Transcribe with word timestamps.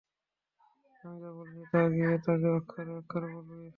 আমি 1.03 1.17
যা 1.21 1.29
বলছি, 1.37 1.59
তা 1.71 1.81
গিয়ে 1.93 2.13
তাকে 2.25 2.47
অক্ষরে 2.57 2.91
অক্ষরে 2.99 3.27
বলবি? 3.35 3.67